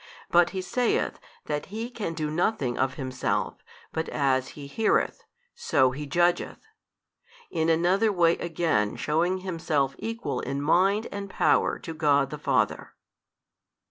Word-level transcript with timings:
But 0.31 0.49
He 0.49 0.63
saith 0.63 1.19
that 1.45 1.67
He 1.67 1.91
can 1.91 2.15
do 2.15 2.31
nothing 2.31 2.75
of 2.75 2.95
Himself, 2.95 3.63
but 3.93 4.09
as 4.09 4.47
He 4.57 4.65
heareth, 4.65 5.23
so 5.53 5.91
He 5.91 6.07
judgeth: 6.07 6.57
in 7.51 7.69
another 7.69 8.11
way 8.11 8.35
again 8.39 8.95
shewing 8.95 9.41
Himself 9.41 9.93
Equal 9.99 10.39
in 10.39 10.59
Mind 10.59 11.05
and 11.11 11.29
Power 11.29 11.77
to 11.77 11.93
God 11.93 12.31
the 12.31 12.39
Father. 12.39 12.95